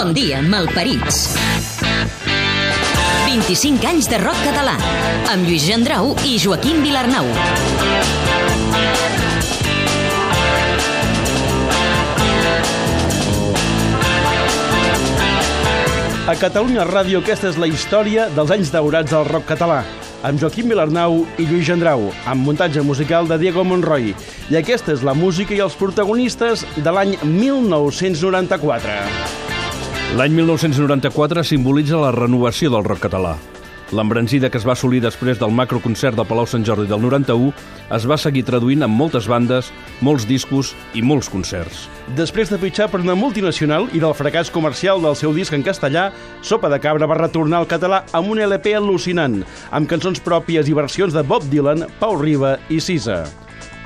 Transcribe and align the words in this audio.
Bon 0.00 0.14
dia, 0.16 0.40
malparits. 0.40 1.36
25 3.28 3.84
anys 3.84 4.06
de 4.08 4.16
rock 4.22 4.38
català, 4.46 4.72
amb 5.28 5.44
Lluís 5.44 5.66
Gendrau 5.68 6.14
i 6.24 6.38
Joaquim 6.40 6.80
Vilarnau. 6.80 7.28
A 16.24 16.32
Catalunya 16.40 16.88
Ràdio 16.88 17.20
aquesta 17.20 17.52
és 17.52 17.60
la 17.60 17.68
història 17.68 18.32
dels 18.32 18.56
anys 18.56 18.72
daurats 18.72 19.12
del 19.12 19.28
rock 19.28 19.52
català, 19.52 19.84
amb 20.24 20.40
Joaquim 20.40 20.72
Vilarnau 20.72 21.28
i 21.36 21.44
Lluís 21.44 21.68
Gendrau, 21.68 22.08
amb 22.24 22.48
muntatge 22.48 22.80
musical 22.80 23.28
de 23.28 23.36
Diego 23.44 23.68
Monroy. 23.68 24.16
I 24.48 24.62
aquesta 24.64 24.96
és 24.96 25.04
la 25.04 25.12
música 25.12 25.52
i 25.52 25.60
els 25.60 25.76
protagonistes 25.76 26.64
de 26.80 26.88
l'any 26.88 27.20
1994. 27.20 29.49
L'any 30.10 30.32
1994 30.34 31.44
simbolitza 31.46 31.98
la 32.02 32.10
renovació 32.10 32.66
del 32.74 32.82
rock 32.82 33.04
català. 33.04 33.36
L'embranzida 33.94 34.48
que 34.50 34.58
es 34.58 34.66
va 34.66 34.72
assolir 34.74 34.98
després 35.04 35.38
del 35.38 35.54
macroconcert 35.54 36.18
del 36.18 36.26
Palau 36.26 36.48
Sant 36.50 36.66
Jordi 36.66 36.88
del 36.90 36.98
91 37.04 37.52
es 37.94 38.08
va 38.10 38.18
seguir 38.18 38.42
traduint 38.48 38.82
amb 38.82 38.98
moltes 38.98 39.28
bandes, 39.30 39.70
molts 40.02 40.26
discos 40.26 40.72
i 40.98 41.04
molts 41.06 41.30
concerts. 41.30 41.86
Després 42.18 42.50
de 42.50 42.58
fitxar 42.58 42.90
per 42.90 43.04
una 43.04 43.14
multinacional 43.14 43.86
i 43.94 44.02
del 44.02 44.18
fracàs 44.18 44.50
comercial 44.50 44.98
del 44.98 45.14
seu 45.14 45.30
disc 45.30 45.54
en 45.54 45.62
castellà, 45.62 46.08
Sopa 46.42 46.74
de 46.74 46.82
Cabra 46.82 47.06
va 47.06 47.22
retornar 47.22 47.62
al 47.62 47.70
català 47.70 48.02
amb 48.10 48.34
un 48.34 48.42
LP 48.50 48.74
al·lucinant, 48.82 49.44
amb 49.70 49.90
cançons 49.90 50.18
pròpies 50.26 50.66
i 50.66 50.74
versions 50.74 51.14
de 51.14 51.22
Bob 51.22 51.46
Dylan, 51.54 51.86
Pau 52.02 52.18
Riba 52.18 52.56
i 52.68 52.82
Sisa. 52.82 53.28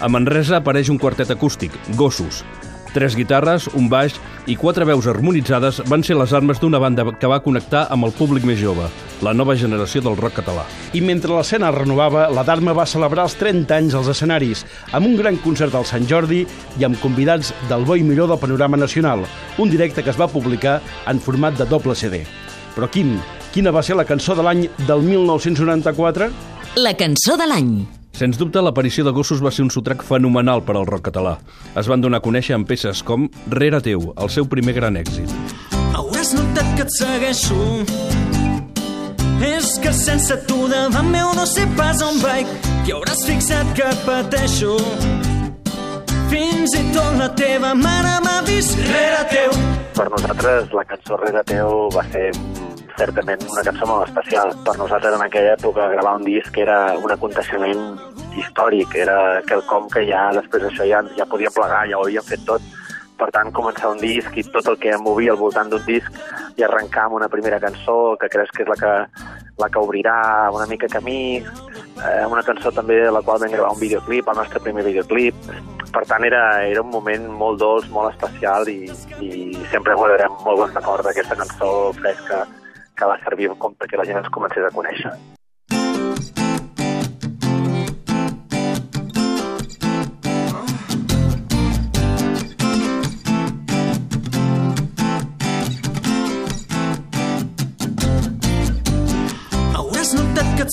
A 0.00 0.08
Manresa 0.08 0.62
apareix 0.64 0.88
un 0.88 0.96
quartet 0.96 1.36
acústic, 1.36 1.76
Gossos. 2.00 2.46
Tres 2.94 3.16
guitarres, 3.18 3.64
un 3.74 3.88
baix 3.90 4.14
i 4.46 4.54
quatre 4.54 4.86
veus 4.86 5.08
harmonitzades 5.10 5.80
van 5.90 6.04
ser 6.06 6.14
les 6.14 6.30
armes 6.30 6.60
d'una 6.62 6.78
banda 6.78 7.02
que 7.18 7.26
va 7.26 7.40
connectar 7.42 7.88
amb 7.90 8.06
el 8.06 8.12
públic 8.14 8.44
més 8.46 8.60
jove, 8.60 8.86
la 9.26 9.32
nova 9.34 9.56
generació 9.58 9.98
del 10.04 10.14
rock 10.20 10.36
català. 10.38 10.62
I 10.94 11.02
mentre 11.02 11.34
l'escena 11.34 11.72
es 11.72 11.74
renovava, 11.74 12.28
la 12.30 12.44
Dharma 12.46 12.70
va 12.78 12.86
celebrar 12.86 13.24
els 13.26 13.34
30 13.40 13.74
anys 13.74 13.96
als 13.98 14.12
escenaris, 14.14 14.62
amb 14.94 15.10
un 15.10 15.16
gran 15.18 15.40
concert 15.42 15.74
al 15.74 15.88
Sant 15.90 16.06
Jordi 16.06 16.44
i 16.78 16.86
amb 16.86 17.00
convidats 17.02 17.50
del 17.68 17.82
bo 17.82 17.98
i 17.98 18.06
millor 18.06 18.30
del 18.30 18.38
panorama 18.38 18.78
nacional, 18.78 19.26
un 19.58 19.74
directe 19.74 20.06
que 20.06 20.14
es 20.14 20.20
va 20.20 20.30
publicar 20.30 20.78
en 21.10 21.18
format 21.18 21.58
de 21.58 21.66
doble 21.66 21.98
CD. 21.98 22.22
Però 22.76 22.86
Quim, 22.86 23.16
quina 23.50 23.74
va 23.74 23.82
ser 23.82 23.98
la 23.98 24.06
cançó 24.06 24.38
de 24.38 24.46
l'any 24.46 24.68
del 24.86 25.02
1994? 25.02 26.30
La 26.78 26.94
cançó 26.94 27.34
de 27.34 27.50
l'any. 27.50 28.03
Sens 28.14 28.38
dubte, 28.38 28.62
l'aparició 28.62 29.02
de 29.02 29.10
Gossos 29.10 29.40
va 29.42 29.50
ser 29.50 29.64
un 29.64 29.72
sotrac 29.74 30.04
fenomenal 30.06 30.62
per 30.62 30.76
al 30.78 30.86
rock 30.86 31.08
català. 31.08 31.34
Es 31.74 31.88
van 31.90 32.00
donar 32.00 32.20
a 32.22 32.24
conèixer 32.24 32.54
amb 32.54 32.68
peces 32.70 33.02
com 33.02 33.26
Rere 33.50 33.80
teu, 33.82 34.12
el 34.14 34.30
seu 34.30 34.46
primer 34.46 34.76
gran 34.76 34.94
èxit. 35.00 35.32
Hauràs 35.98 36.30
notat 36.38 36.70
que 36.78 36.86
et 36.86 36.94
segueixo 36.94 37.58
És 39.44 39.74
que 39.82 39.92
sense 39.94 40.36
tu 40.48 40.68
davant 40.70 41.10
meu 41.10 41.32
no 41.34 41.44
sé 41.46 41.66
pas 41.78 42.02
on 42.06 42.20
vaig 42.22 42.46
i 42.86 42.94
hauràs 42.94 43.24
fixat 43.26 43.74
que 43.78 43.90
pateixo 44.06 44.76
Fins 46.30 46.74
i 46.78 46.84
tot 46.94 47.18
la 47.18 47.30
teva 47.38 47.74
mare 47.78 48.14
m'ha 48.24 48.40
vist 48.48 48.78
rere 48.88 49.24
teu 49.34 49.58
Per 49.98 50.08
nosaltres 50.14 50.74
la 50.74 50.86
cançó 50.90 51.18
Rere 51.22 51.42
teu 51.50 51.88
va 51.94 52.06
ser 52.14 52.30
certament 52.98 53.42
una 53.50 53.64
cançó 53.66 53.86
molt 53.88 54.08
especial. 54.08 54.52
Per 54.66 54.76
nosaltres 54.78 55.16
en 55.16 55.24
aquella 55.24 55.54
època 55.56 55.90
gravar 55.92 56.16
un 56.20 56.26
disc 56.26 56.56
era 56.58 56.78
un 56.98 57.10
aconteixement 57.10 57.84
històric, 58.38 58.94
era 58.98 59.18
quelcom 59.48 59.88
que 59.92 60.04
ja 60.08 60.28
després 60.36 60.66
d'això 60.66 60.86
ja, 60.88 61.02
ja 61.18 61.28
podia 61.30 61.52
plegar, 61.54 61.84
ja 61.90 61.98
ho 61.98 62.06
havíem 62.06 62.26
fet 62.26 62.44
tot. 62.46 62.62
Per 63.14 63.28
tant, 63.30 63.52
començar 63.54 63.92
un 63.92 64.00
disc 64.02 64.34
i 64.34 64.42
tot 64.50 64.66
el 64.72 64.78
que 64.82 64.96
movia 64.98 65.34
al 65.34 65.38
voltant 65.38 65.68
d'un 65.70 65.84
disc 65.86 66.16
i 66.58 66.64
arrencar 66.66 67.06
amb 67.06 67.20
una 67.20 67.28
primera 67.30 67.60
cançó 67.62 68.16
que 68.18 68.30
creus 68.30 68.50
que 68.50 68.64
és 68.64 68.70
la 68.70 68.78
que, 68.80 68.94
la 69.62 69.68
que 69.70 69.78
obrirà 69.78 70.16
una 70.54 70.66
mica 70.66 70.90
camí, 70.90 71.38
eh, 71.38 72.24
una 72.26 72.42
cançó 72.42 72.72
també 72.74 72.98
de 73.04 73.12
la 73.14 73.22
qual 73.22 73.38
vam 73.38 73.54
gravar 73.54 73.70
un 73.76 73.80
videoclip, 73.80 74.26
el 74.26 74.42
nostre 74.42 74.62
primer 74.66 74.82
videoclip. 74.86 75.46
Per 75.94 76.02
tant, 76.10 76.26
era, 76.26 76.42
era 76.66 76.82
un 76.82 76.90
moment 76.90 77.30
molt 77.30 77.62
dolç, 77.62 77.86
molt 77.94 78.10
especial 78.16 78.66
i, 78.66 78.90
i 79.22 79.30
sempre 79.70 79.94
guardarem 79.94 80.34
molt 80.42 80.64
bon 80.64 80.74
record 80.74 81.06
d'aquesta 81.06 81.38
cançó 81.38 81.70
fresca 82.00 82.42
que 82.96 83.08
va 83.10 83.20
servir 83.26 83.52
com 83.58 83.74
perquè 83.78 84.00
la 84.00 84.08
gent 84.08 84.22
ens 84.22 84.34
comencés 84.34 84.66
a 84.66 84.74
conèixer. 84.74 85.14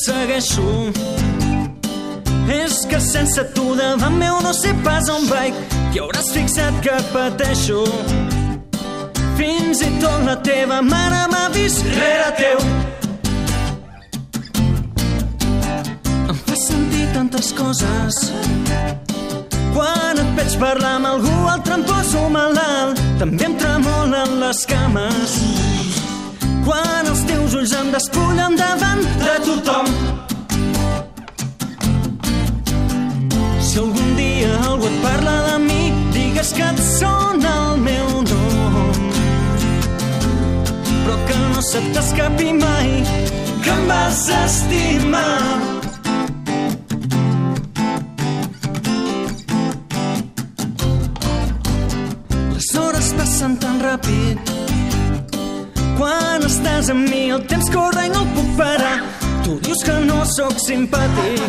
Segueixo. 0.02 0.64
És 2.50 2.80
que 2.90 3.00
sense 3.06 3.44
tu 3.54 3.76
davant 3.78 4.18
meu 4.18 4.40
no 4.42 4.54
sé 4.58 4.74
pas 4.88 5.12
on 5.14 5.30
vaig. 5.30 5.62
I 5.94 6.02
hauràs 6.02 6.34
fixat 6.34 6.82
que 6.82 6.98
pateixo 7.14 7.86
Fins 9.42 9.82
i 9.82 9.90
tot 9.98 10.22
la 10.28 10.36
teva 10.46 10.82
mare 10.86 11.22
m'ha 11.32 11.46
vist 11.56 11.82
rere 11.96 12.30
teu 12.38 12.60
Em 16.30 16.38
fa 16.46 16.58
sentir 16.68 17.08
tantes 17.16 17.50
coses 17.58 18.20
quan 19.74 20.20
et 20.22 20.32
veig 20.38 20.58
parlar 20.62 20.94
amb 21.00 21.10
algú 21.16 21.36
altre 21.56 21.80
em 21.80 21.84
poso 21.90 22.22
malalt 22.30 23.02
també 23.24 23.50
em 23.50 23.58
tremolen 23.64 24.38
les 24.44 24.62
cames 24.70 25.38
quan 26.66 27.10
els 27.10 27.24
teus 27.32 27.56
ulls 27.58 27.74
em 27.80 27.90
despullen 27.96 28.58
davant 28.60 29.02
de 29.24 29.36
tothom. 29.48 29.88
Si 33.68 33.80
algun 33.82 34.12
dia 34.20 34.52
algú 34.68 34.92
et 34.92 35.00
parla 35.06 35.38
de 35.48 35.58
mi, 35.66 35.82
digues 36.14 36.54
que 36.58 36.68
et 36.68 36.84
sona 37.00 37.56
el 37.72 37.82
meu 37.88 38.22
nom. 38.22 38.31
Se 41.62 41.80
t'escapi 41.94 42.54
mai 42.54 42.90
que 43.64 43.70
em 43.70 43.88
vas 43.88 44.30
estimar. 44.46 45.42
Les 52.54 52.70
hores 52.76 53.14
passen 53.18 53.58
tan 53.62 53.78
ràpid 53.88 54.52
quan 56.02 56.42
estàs 56.50 56.90
amb 56.90 57.06
mi 57.12 57.30
el 57.36 57.44
temps 57.52 57.70
corre 57.76 58.08
i 58.08 58.10
no 58.10 58.24
el 58.26 58.30
puc 58.36 58.50
parar. 58.58 58.98
Tu 59.46 59.58
dius 59.68 59.84
que 59.86 59.98
no 60.10 60.24
sóc 60.36 60.56
simpàtic. 60.66 61.42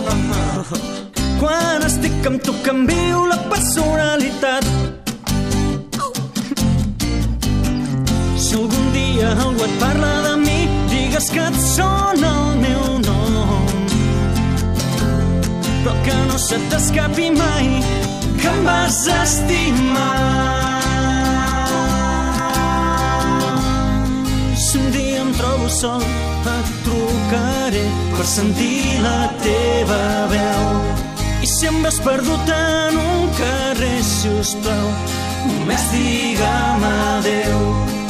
Quan 1.40 1.86
estic 1.88 2.26
amb 2.28 2.42
tu 2.44 2.52
canvio 2.66 3.24
la 3.32 3.38
personalitat. 3.52 4.68
Si 8.44 8.54
algun 8.60 8.92
dia 8.92 9.32
algú 9.46 9.64
et 9.64 9.74
digues 11.22 11.30
que 11.30 11.40
et 11.40 11.56
sona 11.76 12.30
el 12.50 12.56
meu 12.58 12.98
nom. 12.98 13.66
Però 15.82 15.94
que 16.04 16.14
no 16.28 16.38
se 16.38 16.58
t'escapi 16.70 17.30
mai 17.30 17.80
que 18.40 18.48
em 18.48 18.64
vas 18.64 19.06
estimar. 19.06 20.80
Si 24.56 24.78
un 24.78 24.90
dia 24.90 25.20
em 25.20 25.32
trobo 25.32 25.68
sol, 25.68 26.02
et 26.02 26.68
trucaré 26.84 27.86
per 28.16 28.26
sentir 28.26 29.00
la 29.02 29.30
teva 29.42 30.26
veu. 30.28 30.66
I 31.42 31.46
si 31.46 31.66
em 31.66 31.82
veus 31.82 31.98
perdut 32.00 32.54
en 32.54 32.98
un 32.98 33.28
carrer, 33.38 34.02
si 34.02 34.28
us 34.28 34.54
plau, 34.62 34.92
només 35.46 35.90
digue'm 35.90 36.86
adeu. 37.16 38.01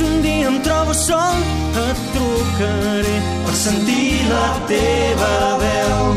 Si 0.00 0.06
un 0.06 0.22
dia 0.22 0.48
em 0.48 0.58
trobo 0.60 0.94
sol, 0.94 1.42
et 1.76 1.98
trucaré 2.14 3.16
per 3.44 3.54
sentir 3.54 4.22
la 4.30 4.46
teva 4.70 5.58
veu. 5.60 6.14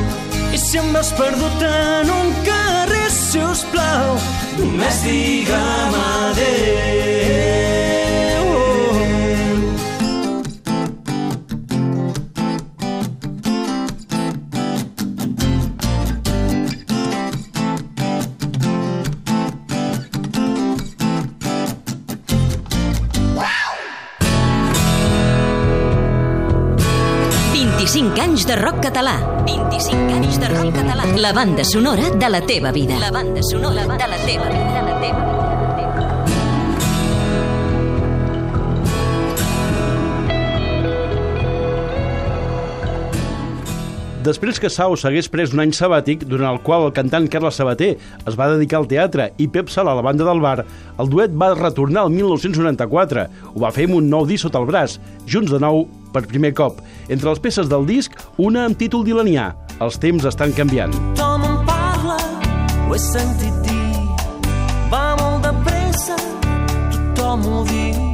I 0.56 0.62
si 0.62 0.80
em 0.80 0.88
veus 0.96 1.12
perdut 1.18 1.66
en 1.68 2.14
un 2.16 2.32
carrer, 2.48 3.10
si 3.12 3.44
us 3.44 3.66
plau, 3.76 4.16
només 4.62 5.04
digue'm 5.04 6.00
adeu. 6.00 7.23
anys 28.34 28.48
de 28.50 28.56
rock 28.58 28.80
català. 28.82 29.14
25 29.46 30.10
anys 30.10 30.40
de 30.42 30.48
rock 30.50 30.72
català. 30.74 31.06
La 31.22 31.30
banda 31.38 31.62
sonora 31.62 32.10
de 32.18 32.30
la 32.34 32.42
teva 32.42 32.72
vida. 32.74 32.98
La 32.98 33.12
banda 33.14 33.44
sonora 33.46 33.86
de 33.86 34.08
la 34.10 34.18
teva 34.26 34.48
vida. 34.50 34.72
De 34.74 34.82
la 34.88 34.96
teva 35.04 35.26
vida. 35.28 35.44
Després 44.24 44.58
que 44.58 44.70
Sau 44.72 44.96
s'hagués 44.96 45.28
pres 45.30 45.52
un 45.54 45.60
any 45.60 45.74
sabàtic, 45.76 46.24
durant 46.26 46.56
el 46.56 46.62
qual 46.64 46.88
el 46.88 46.94
cantant 46.96 47.28
Carles 47.30 47.58
Sabater 47.60 47.98
es 48.00 48.38
va 48.40 48.48
dedicar 48.54 48.80
al 48.80 48.88
teatre 48.88 49.30
i 49.38 49.50
Pep 49.52 49.70
Sala 49.70 49.92
a 49.92 50.00
la 50.00 50.06
banda 50.06 50.26
del 50.26 50.42
bar, 50.42 50.64
el 50.98 51.12
duet 51.12 51.36
va 51.38 51.52
retornar 51.60 52.08
al 52.08 52.14
1994. 52.16 53.28
Ho 53.54 53.60
va 53.62 53.74
fer 53.76 53.86
amb 53.92 54.00
un 54.00 54.10
nou 54.10 54.26
disc 54.26 54.48
sota 54.48 54.64
el 54.64 54.70
braç, 54.72 54.96
junts 55.28 55.52
de 55.52 55.60
nou 55.60 55.84
per 56.16 56.24
primer 56.30 56.54
cop. 56.56 56.80
Entre 57.10 57.30
les 57.30 57.42
peces 57.44 57.70
del 57.72 57.88
disc, 57.90 58.16
una 58.38 58.68
amb 58.68 58.80
títol 58.80 59.04
dilanià. 59.08 59.52
Els 59.84 60.00
temps 60.00 60.26
estan 60.30 60.54
canviant. 60.56 60.94
Tothom 61.18 61.44
em 61.50 61.60
parla, 61.68 62.18
ho 62.88 62.96
he 62.96 63.02
sentit 63.02 63.60
dir. 63.68 64.08
Va 64.94 65.06
molt 65.20 65.46
de 65.48 65.54
pressa, 65.68 66.18
tothom 66.94 67.48
ho 67.50 67.68
diu. 67.70 68.13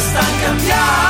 sta 0.00 0.20
cambiando. 0.40 1.09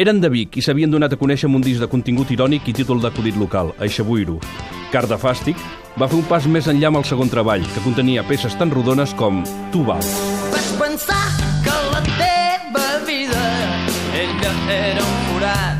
Eren 0.00 0.16
de 0.16 0.30
Vic 0.32 0.54
i 0.56 0.62
s'havien 0.64 0.88
donat 0.88 1.12
a 1.12 1.16
conèixer 1.20 1.44
amb 1.44 1.58
un 1.58 1.64
disc 1.64 1.82
de 1.82 1.86
contingut 1.92 2.30
irònic 2.32 2.70
i 2.70 2.72
títol 2.72 3.02
d'acudit 3.02 3.36
local, 3.36 3.74
Aixabuiro. 3.84 4.38
Car 4.94 5.02
de 5.10 5.18
Fàstic 5.20 5.60
va 6.00 6.08
fer 6.08 6.16
un 6.16 6.24
pas 6.24 6.46
més 6.48 6.70
enllà 6.72 6.88
amb 6.88 7.02
el 7.02 7.04
segon 7.04 7.28
treball, 7.28 7.66
que 7.74 7.82
contenia 7.84 8.24
peces 8.24 8.56
tan 8.56 8.72
rodones 8.72 9.12
com 9.18 9.42
Tu 9.74 9.84
vas. 9.84 10.08
Vaig 10.54 10.70
pensar 10.80 11.20
que 11.66 11.76
la 11.92 12.00
teva 12.06 12.86
vida 13.04 13.44
ella 14.22 14.52
era 14.78 15.04
un 15.04 15.18
forat 15.28 15.78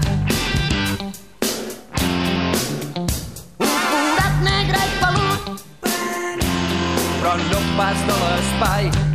un 3.01 3.79
forat 3.89 4.43
negre 4.51 4.83
i 4.85 4.99
pelut 5.01 5.65
però 7.23 7.39
no 7.47 7.65
pas 7.81 8.05
de 8.11 8.19
l'espai 8.27 9.10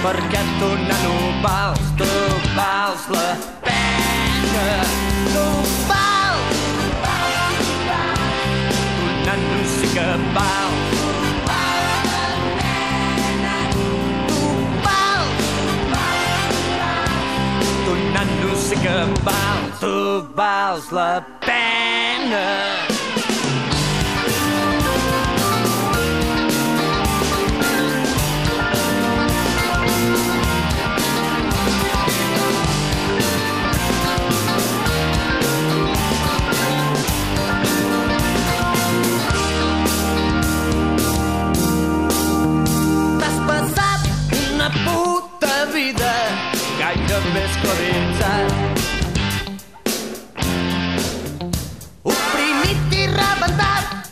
perquè 0.00 0.40
tu, 0.58 0.68
nano, 0.88 1.14
vals, 1.44 1.80
tu 1.98 2.08
vals 2.56 3.02
la 3.12 3.26
pena. 3.64 4.66
Tu 5.32 5.44
vals, 5.88 6.60
tu 8.96 9.06
nano 9.26 9.58
sí 9.74 9.88
que 9.94 10.06
vals. 10.36 10.78
Tu 17.84 17.92
nano 18.14 18.56
sí 18.56 18.76
que 18.84 18.96
vals, 19.28 19.80
tu 19.80 19.94
vals 20.34 20.90
la 20.92 21.12
pena. 21.44 22.99
vescoditzat. 47.34 48.52
Oprimit 52.02 52.94
i 52.94 53.06
rebentat, 53.06 54.10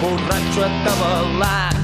borratxo 0.00 0.66
atabalat. 0.70 1.81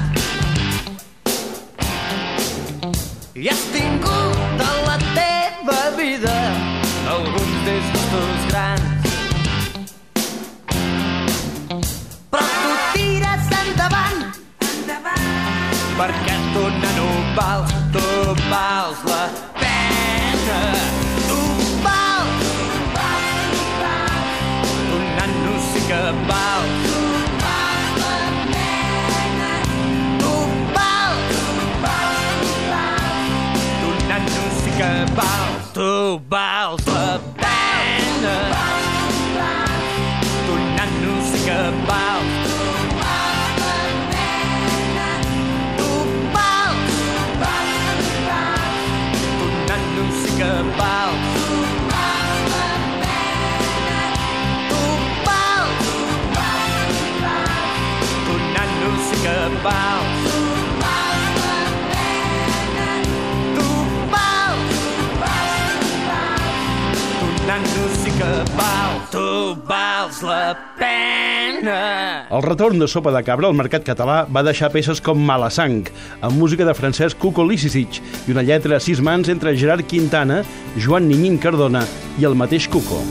ranxo 67.59 68.03
sí 68.03 68.11
que 68.11 68.31
val, 68.55 68.95
tu 69.11 69.55
vals 69.67 70.21
la 70.23 70.57
pena. 70.77 72.27
El 72.31 72.43
retorn 72.43 72.79
de 72.79 72.87
Sopa 72.87 73.11
de 73.11 73.23
Cabra 73.23 73.49
al 73.49 73.57
mercat 73.57 73.83
català 73.83 74.21
va 74.29 74.43
deixar 74.45 74.71
peces 74.71 75.01
com 75.01 75.19
Mala 75.19 75.49
Sang, 75.51 75.83
amb 76.21 76.39
música 76.39 76.65
de 76.65 76.75
Francesc 76.77 77.19
Cuco 77.19 77.43
Licicic 77.43 77.99
i 78.27 78.35
una 78.35 78.45
lletra 78.45 78.77
a 78.77 78.83
sis 78.83 79.01
mans 79.01 79.29
entre 79.29 79.57
Gerard 79.57 79.87
Quintana, 79.87 80.43
Joan 80.77 81.09
Ninyin 81.09 81.39
Cardona 81.39 81.83
i 82.19 82.29
el 82.29 82.37
mateix 82.37 82.69
Cuco. 82.69 83.03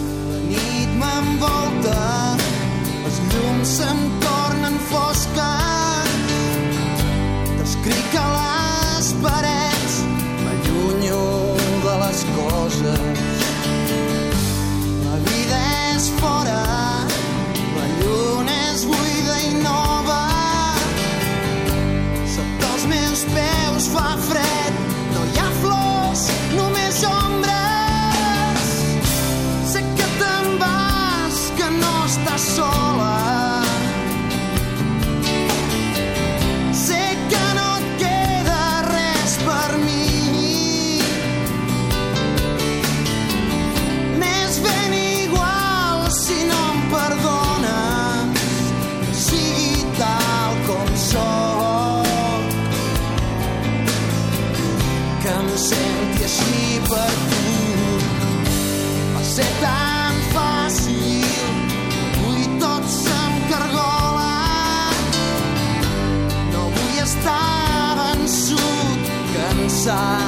pensar, 69.69 70.19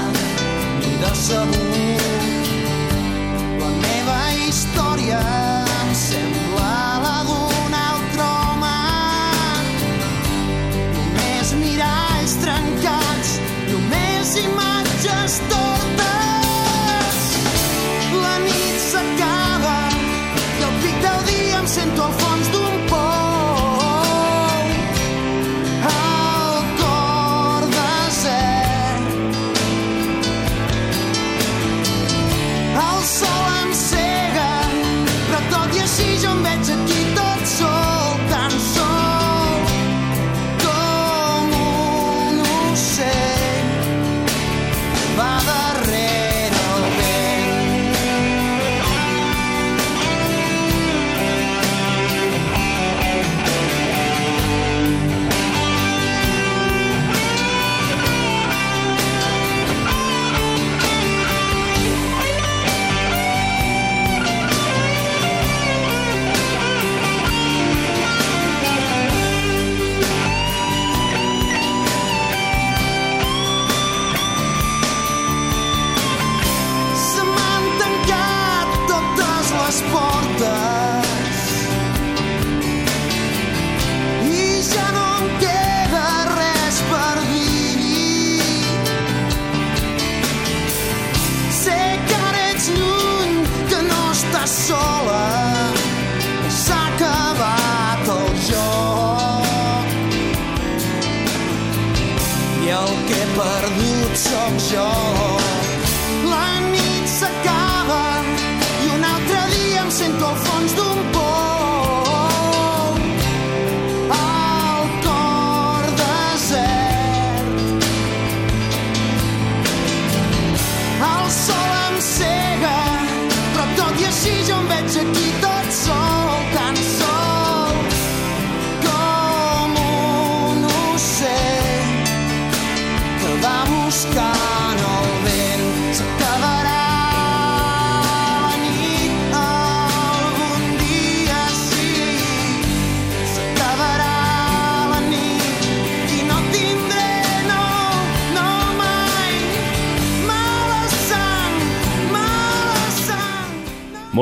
me 0.81 0.99
dá. 0.99 1.80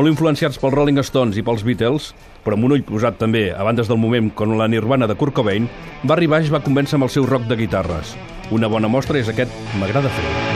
Molt 0.08 0.16
influenciats 0.16 0.56
pels 0.56 0.72
Rolling 0.72 1.02
Stones 1.04 1.36
i 1.36 1.42
pels 1.44 1.60
Beatles, 1.68 2.06
però 2.40 2.56
amb 2.56 2.64
un 2.64 2.72
ull 2.78 2.84
posat 2.88 3.18
també 3.20 3.50
a 3.52 3.60
bandes 3.66 3.92
del 3.92 4.00
moment 4.00 4.32
com 4.32 4.56
la 4.56 4.70
Nirvana 4.72 5.04
de 5.04 5.18
Kurt 5.20 5.36
Cobain, 5.36 5.68
Barry 6.00 6.32
Baix 6.32 6.48
va 6.48 6.64
convèncer 6.64 6.96
amb 6.96 7.10
el 7.10 7.12
seu 7.12 7.28
rock 7.28 7.44
de 7.44 7.60
guitarres. 7.60 8.16
Una 8.48 8.72
bona 8.72 8.88
mostra 8.88 9.20
és 9.20 9.28
aquest 9.28 9.52
M'agrada 9.76 10.08
fer. 10.08 10.47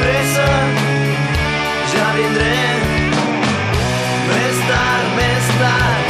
Pressa, 0.00 0.48
ja 1.94 2.08
vindré. 2.16 2.56
Més 4.32 4.60
tard, 4.68 5.08
més 5.20 5.54
tard, 5.60 6.05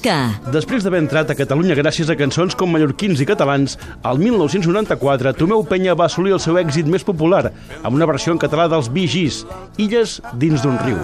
Que... 0.00 0.16
Després 0.54 0.84
d'haver 0.84 1.02
entrat 1.02 1.28
a 1.32 1.36
Catalunya 1.36 1.76
gràcies 1.76 2.08
a 2.08 2.16
cançons 2.16 2.54
com 2.56 2.70
mallorquins 2.72 3.20
i 3.20 3.26
catalans, 3.28 3.76
el 4.08 4.20
1994 4.22 5.34
Tomeu 5.36 5.64
Penya 5.68 5.96
va 5.98 6.06
assolir 6.08 6.32
el 6.36 6.40
seu 6.40 6.56
èxit 6.60 6.88
més 6.88 7.04
popular 7.04 7.50
amb 7.82 7.92
una 7.98 8.08
versió 8.08 8.32
en 8.32 8.40
català 8.40 8.64
dels 8.72 8.88
Gees, 8.94 9.42
Illes 9.76 10.20
dins 10.40 10.64
d'un 10.64 10.78
riu. 10.86 10.96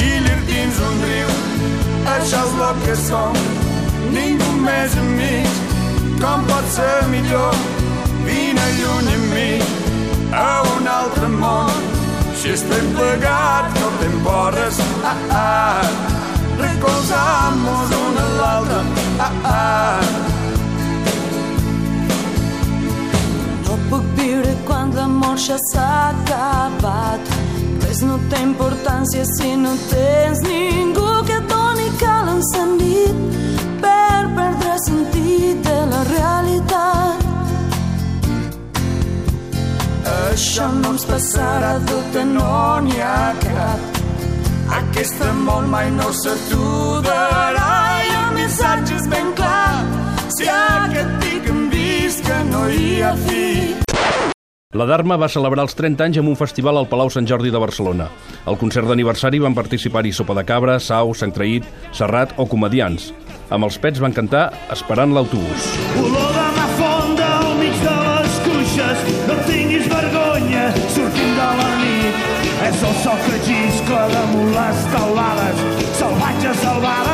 Illes 0.00 0.42
dins 0.48 0.80
un 0.88 0.98
riu, 1.04 1.36
això 2.16 2.40
és 2.40 2.56
el 2.70 2.82
que 2.86 2.96
som. 3.04 3.38
Ningú 4.16 4.50
més 4.64 4.96
amics, 5.02 5.60
com 6.22 6.48
pot 6.48 6.72
ser 6.72 6.96
millor? 7.12 7.62
Vine 8.24 8.68
lluny 8.80 9.14
amb 9.18 9.32
mi, 9.36 9.50
a 10.32 10.50
un 10.72 10.88
altre 10.88 11.32
món. 11.36 11.88
Si 12.36 12.56
estem 12.56 12.92
plegats, 12.96 13.80
no 13.80 13.96
fem 14.00 14.20
porres, 14.24 14.84
ah, 15.04 15.18
ah. 15.44 16.15
Recolzam-nos 16.58 17.90
un 18.02 18.16
a 18.16 18.26
l'altre, 18.38 18.80
ah, 19.18 19.32
ah. 19.44 20.00
No 23.66 23.78
puc 23.90 24.04
viure 24.18 24.54
quan 24.66 24.94
l'amor 24.96 25.36
ja 25.46 25.58
s'ha 25.70 25.88
acabat. 26.12 27.34
Res 27.84 28.00
no 28.08 28.16
té 28.30 28.40
importància 28.42 29.24
si 29.36 29.54
no 29.56 29.74
tens 29.90 30.40
ningú 30.46 31.08
que 31.28 31.36
et 31.40 31.48
doni 31.52 31.88
cal 32.00 32.32
encendit 32.36 33.16
per 33.84 34.22
perdre 34.38 34.78
sentit 34.86 35.60
de 35.68 35.78
la 35.92 36.04
realitat. 36.12 37.26
Això 40.16 40.70
no 40.80 40.94
ens 40.94 41.04
passarà, 41.10 41.76
dubte 41.90 42.24
no 42.32 42.80
n'hi 42.86 43.00
ha 43.00 43.20
cap. 43.44 43.95
Aquest 44.72 45.20
amor 45.22 45.66
mai 45.70 45.90
no 45.94 46.10
s'aturarà 46.10 47.70
i 48.02 48.12
el 48.18 48.30
missatge 48.34 48.96
és 48.98 49.08
ben 49.12 49.32
clar. 49.38 49.84
Si 50.36 50.48
aquest 50.50 51.12
pic 51.22 51.50
hem 51.52 51.66
vist 51.72 52.24
que 52.26 52.38
no 52.50 52.66
hi 52.68 53.02
ha 53.02 53.12
fi, 53.26 53.44
La 54.76 54.84
Dharma 54.84 55.16
va 55.16 55.28
celebrar 55.32 55.64
els 55.64 55.76
30 55.78 56.04
anys 56.04 56.18
amb 56.20 56.28
un 56.28 56.36
festival 56.36 56.76
al 56.76 56.88
Palau 56.90 57.08
Sant 57.08 57.24
Jordi 57.24 57.48
de 57.54 57.62
Barcelona. 57.62 58.10
Al 58.44 58.58
concert 58.60 58.90
d'aniversari 58.90 59.40
van 59.40 59.56
participar-hi 59.56 60.12
Sopa 60.12 60.36
de 60.36 60.44
Cabra, 60.44 60.76
Sau, 60.82 61.14
Sant 61.16 61.32
Traït, 61.32 61.64
Serrat 61.96 62.34
o 62.36 62.44
comedians. 62.50 63.08
Amb 63.48 63.70
els 63.70 63.80
pets 63.80 64.02
van 64.04 64.12
cantar 64.12 64.50
Esperant 64.74 65.16
l'autobús. 65.16 65.70
Olor 66.02 66.28
de 66.34 66.55
que 73.86 73.98
damunt 74.10 74.50
les 74.54 74.78
taulades, 74.90 75.60
salvatges 75.98 76.58
salvades, 76.64 77.05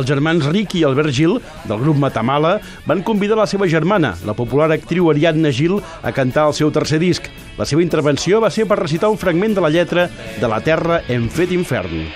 Els 0.00 0.08
germans 0.08 0.46
Ricky 0.48 0.80
i 0.80 0.84
Albert 0.88 1.12
Gil, 1.12 1.34
del 1.68 1.80
grup 1.82 1.98
Matamala, 2.00 2.54
van 2.88 3.02
convidar 3.04 3.36
la 3.36 3.44
seva 3.50 3.66
germana, 3.68 4.14
la 4.24 4.32
popular 4.32 4.70
actriu 4.72 5.10
Ariadna 5.12 5.50
Gil, 5.52 5.76
a 6.00 6.12
cantar 6.16 6.46
el 6.48 6.56
seu 6.56 6.70
tercer 6.72 6.96
disc. 7.02 7.26
La 7.58 7.66
seva 7.68 7.84
intervenció 7.84 8.40
va 8.40 8.48
ser 8.48 8.64
per 8.70 8.78
recitar 8.80 9.10
un 9.12 9.20
fragment 9.20 9.52
de 9.58 9.60
la 9.60 9.68
lletra 9.68 10.06
de 10.40 10.48
La 10.48 10.62
Terra 10.64 11.02
hem 11.12 11.28
fet 11.28 11.52
infern. 11.52 12.06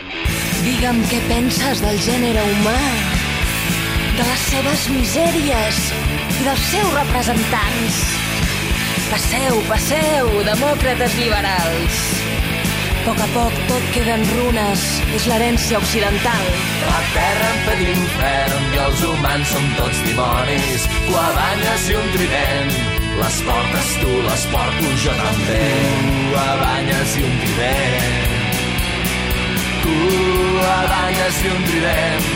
Digue'm 0.64 1.02
què 1.10 1.20
penses 1.28 1.84
del 1.84 2.00
gènere 2.06 2.46
humà, 2.54 2.78
de 4.16 4.24
les 4.30 4.48
seves 4.48 4.88
misèries 4.94 5.82
i 6.40 6.46
dels 6.46 6.64
seus 6.70 6.94
representants. 6.96 8.00
Passeu, 9.10 9.60
passeu, 9.68 10.32
demòcrates 10.48 11.20
liberals. 11.20 12.00
Poc 13.04 13.18
a 13.20 13.26
poc 13.34 13.56
tot 13.68 13.88
queda 13.92 14.14
en 14.16 14.22
runes, 14.30 14.82
és 15.12 15.26
l'herència 15.28 15.76
occidental. 15.76 16.44
La 16.86 17.00
terra 17.12 17.48
en 17.50 17.58
fet 17.66 17.80
infern 17.84 18.70
i 18.72 18.78
els 18.80 19.02
humans 19.04 19.50
som 19.52 19.66
tots 19.76 19.98
dimonis, 20.06 20.86
guabanyes 21.10 21.84
i 21.92 21.98
un 22.00 22.08
trident. 22.14 22.72
Les 23.18 23.36
portes 23.44 23.90
tu, 24.00 24.14
les 24.24 24.46
porto 24.54 24.92
jo 25.02 25.16
també, 25.18 25.58
guabanyes 26.30 27.12
i 27.20 27.26
un 27.28 27.36
trident. 27.42 28.32
Guabanyes 29.84 31.42
i 31.44 31.52
un 31.52 31.68
trident. 31.68 32.32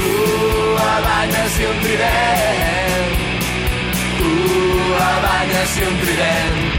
Guabanyes 0.00 1.62
i 1.62 1.70
un 1.70 1.80
trident. 1.86 3.16
Guabanyes 4.90 5.78
i 5.78 5.88
un 5.92 6.02
trident. 6.02 6.77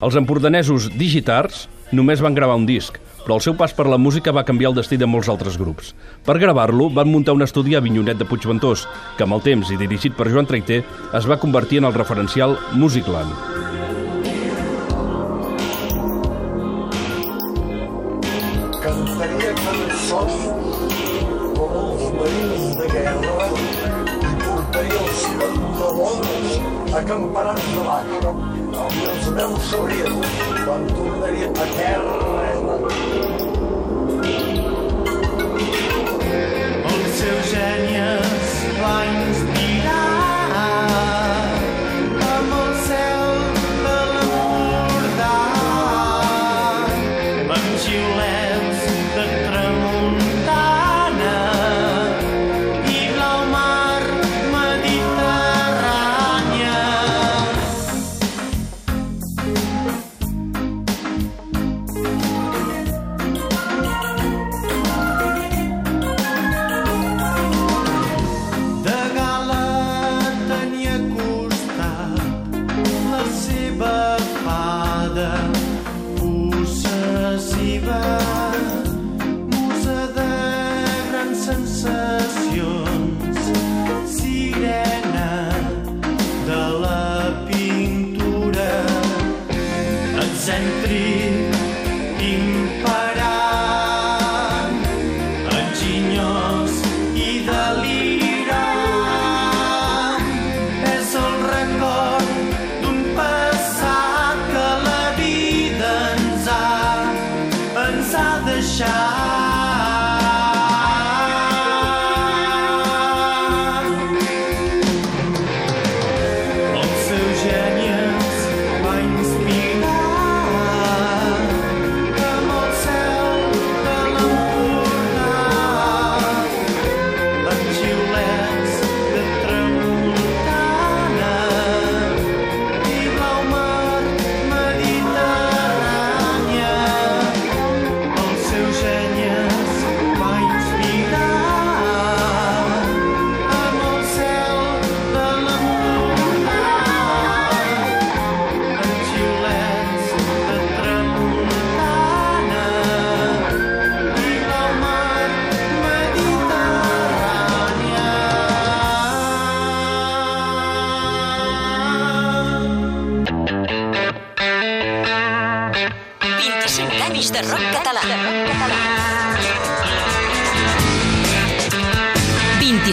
Els 0.00 0.16
empordanesos 0.16 0.86
Digitars 0.96 1.66
només 1.92 2.22
van 2.24 2.32
gravar 2.32 2.54
un 2.56 2.62
disc, 2.64 2.94
però 3.20 3.36
el 3.36 3.42
seu 3.44 3.52
pas 3.52 3.74
per 3.76 3.84
la 3.84 3.98
música 4.00 4.32
va 4.32 4.46
canviar 4.48 4.70
el 4.70 4.76
destí 4.78 4.96
de 4.96 5.04
molts 5.04 5.28
altres 5.28 5.58
grups. 5.60 5.90
Per 6.24 6.38
gravar-lo, 6.40 6.86
van 6.88 7.10
muntar 7.12 7.34
un 7.36 7.44
estudi 7.44 7.74
a 7.76 7.82
Vinyonet 7.84 8.16
de 8.16 8.24
Puigventós, 8.24 8.86
que 9.18 9.26
amb 9.26 9.36
el 9.36 9.42
temps 9.44 9.68
i 9.68 9.76
dirigit 9.76 10.16
per 10.16 10.30
Joan 10.32 10.48
Traiter 10.48 10.78
es 11.18 11.28
va 11.28 11.36
convertir 11.42 11.82
en 11.82 11.90
el 11.90 11.92
referencial 11.92 12.56
Musicland. 12.80 13.28
Cantaria 18.80 19.52
cançons 19.60 20.38
com 21.58 21.76
els 21.82 22.06
marins 22.16 22.72
de 22.80 22.88
guerra 22.94 23.50
i 23.52 24.32
portaria 24.46 25.04
els 25.04 25.28
pantalons 25.44 26.96
acamparats 27.02 27.68
de 27.76 27.84
l'aigua. 27.90 28.49
Meus 29.34 29.62
sabrien 29.70 30.20
quan 30.64 30.86
tornarien 30.88 31.54
a 31.54 31.66
terra. 31.76 32.16
El 36.90 37.02
seu 37.18 37.38
gènies 37.52 38.29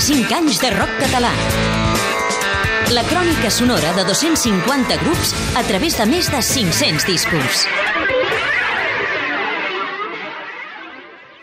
25 0.08 0.36
anys 0.38 0.62
de 0.64 0.70
rock 0.72 0.94
català. 1.02 1.30
La 2.96 3.02
crònica 3.10 3.50
sonora 3.52 3.92
de 3.98 4.06
250 4.08 4.96
grups 5.02 5.34
a 5.60 5.66
través 5.68 5.98
de 6.00 6.06
més 6.08 6.32
de 6.32 6.40
500 6.40 7.10
discos. 7.10 7.66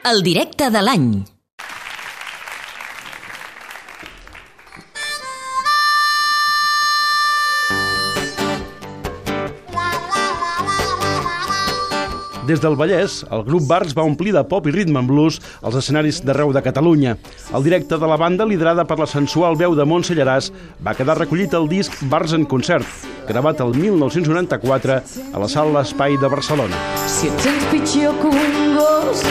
El 0.08 0.24
directe 0.24 0.72
de 0.72 0.80
l'any. 0.80 1.33
Des 12.44 12.60
del 12.60 12.74
Vallès, 12.76 13.22
el 13.32 13.42
grup 13.46 13.64
Bars 13.64 13.94
va 13.96 14.04
omplir 14.04 14.34
de 14.36 14.42
pop 14.44 14.66
i 14.68 14.72
rhythm 14.74 14.98
and 15.00 15.08
blues 15.08 15.38
els 15.64 15.78
escenaris 15.80 16.18
d'arreu 16.28 16.50
de 16.52 16.60
Catalunya. 16.60 17.14
El 17.56 17.64
directe 17.64 17.96
de 17.96 18.10
la 18.10 18.18
banda, 18.20 18.44
liderada 18.44 18.84
per 18.84 18.98
la 19.00 19.06
sensual 19.08 19.56
veu 19.56 19.72
de 19.78 19.86
Montse 19.88 20.12
Llaràs, 20.12 20.50
va 20.84 20.92
quedar 20.98 21.16
recollit 21.16 21.54
al 21.56 21.70
disc 21.72 21.96
Bars 22.12 22.34
en 22.36 22.44
concert, 22.44 22.84
gravat 23.30 23.62
el 23.64 23.72
1994 23.78 25.00
a 25.32 25.40
la 25.40 25.48
sala 25.48 25.86
Espai 25.88 26.18
de 26.20 26.28
Barcelona. 26.28 26.76
Si 27.08 27.32
et 27.32 27.46
sents 27.46 27.64
pitjor 27.72 28.12
que 28.20 28.28
un 28.28 28.76
gos 28.76 29.24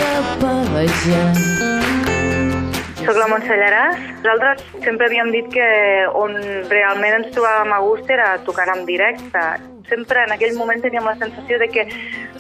Soc 3.04 3.18
la 3.20 3.28
Montse 3.28 3.56
Llaràs. 3.60 4.02
Nosaltres 4.24 4.66
sempre 4.82 5.10
havíem 5.10 5.30
dit 5.36 5.54
que 5.54 5.70
on 6.18 6.34
realment 6.72 7.20
ens 7.20 7.34
trobàvem 7.36 7.74
a 7.76 7.80
gust 7.84 8.10
era 8.10 8.38
tocant 8.48 8.74
en 8.74 8.86
directe. 8.88 9.42
Sempre 9.90 10.24
en 10.24 10.32
aquell 10.32 10.56
moment 10.56 10.80
teníem 10.82 11.06
la 11.06 11.18
sensació 11.20 11.60
de 11.60 11.68
que 11.70 11.84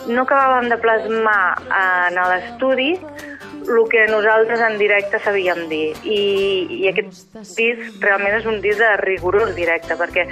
no 0.08 0.24
acabàvem 0.24 0.70
de 0.72 0.78
plasmar 0.82 1.42
en 1.80 2.20
l'estudi 2.20 2.92
el 3.64 3.90
que 3.90 4.08
nosaltres 4.08 4.60
en 4.60 4.78
directe 4.78 5.20
sabíem 5.24 5.68
dir. 5.70 5.96
I, 6.04 6.22
I 6.84 6.88
aquest 6.92 7.38
disc 7.56 8.04
realment 8.04 8.40
és 8.42 8.48
un 8.50 8.60
disc 8.64 8.82
de 8.82 8.92
rigorós 9.04 9.54
directe, 9.56 9.96
perquè 10.00 10.28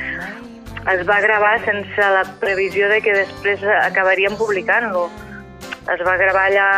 es 0.91 1.03
va 1.07 1.19
gravar 1.21 1.57
sense 1.65 2.11
la 2.15 2.23
previsió 2.41 2.89
de 2.89 3.01
que 3.05 3.15
després 3.15 3.63
acabaríem 3.81 4.35
publicant-lo. 4.39 5.07
Es 5.91 6.01
va 6.05 6.17
gravar 6.19 6.47
allà 6.49 6.69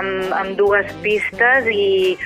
amb, 0.00 0.32
amb 0.38 0.56
dues 0.58 0.90
pistes 1.02 1.68
i 1.72 2.16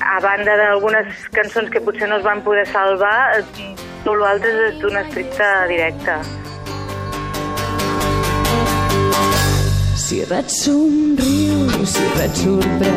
a 0.00 0.18
banda 0.24 0.56
d'algunes 0.56 1.26
cançons 1.34 1.70
que 1.70 1.82
potser 1.84 2.08
no 2.08 2.18
es 2.18 2.24
van 2.24 2.40
poder 2.42 2.66
salvar, 2.72 3.38
eh, 3.38 3.74
tot 4.04 4.16
l'altre 4.16 4.70
és 4.70 4.78
d'un 4.80 4.96
estricte 5.04 5.50
directe. 5.68 6.16
Si 10.10 10.24
res 10.24 10.64
somriu, 10.64 11.84
si 11.86 12.04
res 12.18 12.32
sorprèn, 12.42 12.96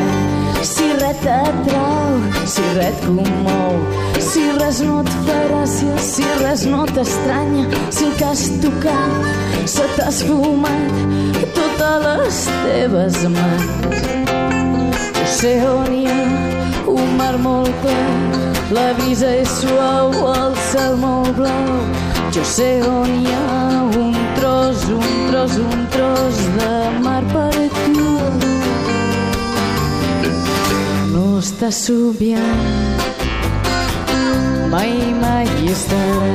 si 0.66 0.86
res 0.98 1.20
t'atrau, 1.22 2.16
si 2.44 2.64
res 2.74 2.88
et 2.88 3.04
commou, 3.04 3.76
si 4.18 4.42
res 4.56 4.80
no 4.82 4.96
et 5.04 5.12
fa 5.28 5.36
gràcia, 5.44 5.94
si 6.02 6.24
res 6.40 6.64
no 6.66 6.80
t'estranya, 6.90 7.68
si 7.94 8.08
el 8.08 8.16
que 8.18 8.26
has 8.32 8.42
tocat 8.64 9.62
se 9.76 9.86
t'ha 9.94 10.08
esfumat 10.10 10.98
totes 11.54 12.02
les 12.08 12.40
teves 12.64 13.20
mans. 13.36 14.02
Jo 15.14 15.30
sé 15.36 15.54
on 15.70 15.94
hi 15.94 16.08
ha 16.10 16.24
un 16.96 17.14
mar 17.20 17.36
molt 17.46 17.70
clar, 17.84 18.42
la 18.74 18.88
brisa 18.98 19.30
és 19.44 19.54
suau, 19.60 20.10
el 20.34 20.58
cel 20.72 20.98
molt 21.06 21.30
blau. 21.38 21.78
Jo 22.34 22.42
sé 22.56 22.72
on 22.90 23.20
hi 23.20 23.38
ha 23.38 23.46
un 24.02 24.03
tros, 24.64 24.84
un 24.84 25.30
tros, 25.30 25.56
un 25.56 25.88
tros 25.90 26.36
de 26.56 27.00
mar 27.02 27.22
per 27.32 27.68
tu. 27.94 28.10
No 31.12 31.38
estàs 31.38 31.74
somiant, 31.86 32.64
mai, 34.72 34.92
mai 35.20 35.48
estarà. 35.74 36.32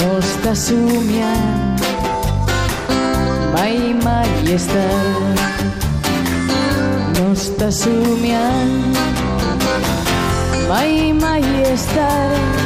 No 0.00 0.10
estàs 0.18 0.66
somiant, 0.68 1.86
mai, 3.54 3.78
mai 4.04 4.54
estarà. 4.58 5.02
No 7.16 7.32
estàs 7.32 7.82
somiant, 7.84 8.94
mai, 10.68 11.12
mai 11.22 11.44
estarà. 11.72 12.65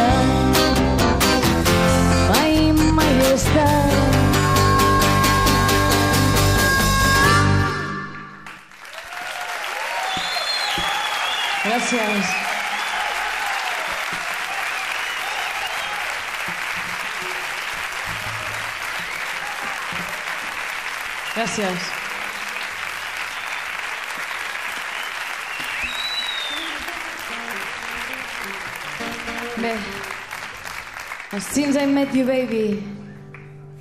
Gràcies. 21.51 21.81
Bé, 29.57 29.77
since 31.39 31.75
I 31.75 31.85
met 31.87 32.13
you, 32.13 32.25
baby, 32.25 33.00